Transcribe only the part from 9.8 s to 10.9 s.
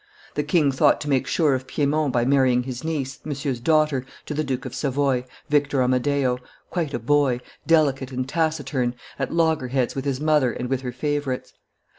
with his mother and with